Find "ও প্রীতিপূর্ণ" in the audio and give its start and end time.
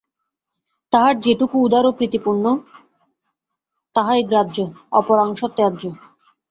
1.85-2.45